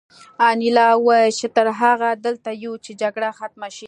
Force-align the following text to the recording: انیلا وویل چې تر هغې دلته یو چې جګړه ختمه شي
انیلا 0.49 0.87
وویل 0.97 1.31
چې 1.39 1.47
تر 1.57 1.67
هغې 1.79 2.11
دلته 2.25 2.49
یو 2.63 2.73
چې 2.85 2.91
جګړه 3.01 3.29
ختمه 3.39 3.67
شي 3.75 3.79